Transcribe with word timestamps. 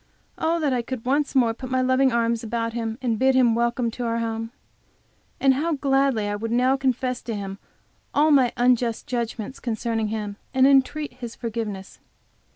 Oh, 0.39 0.59
that 0.59 0.73
I 0.73 0.81
could 0.81 1.05
once 1.05 1.35
more 1.35 1.53
put 1.53 1.69
my 1.69 1.83
loving 1.83 2.11
arms 2.11 2.43
about 2.43 2.73
him 2.73 2.97
and 3.03 3.19
bid 3.19 3.35
him 3.35 3.53
welcome 3.53 3.91
to 3.91 4.03
our 4.05 4.17
home! 4.17 4.49
And 5.39 5.53
how 5.53 5.73
gladly 5.73 6.35
would 6.35 6.51
I 6.51 6.55
now 6.55 6.75
confess 6.75 7.21
to 7.21 7.35
him 7.35 7.59
all 8.11 8.31
my 8.31 8.51
unjust 8.57 9.05
judgments 9.05 9.59
concerning 9.59 10.07
him 10.07 10.37
and 10.55 10.65
entreat 10.65 11.13
his 11.13 11.35
forgiveness! 11.35 11.99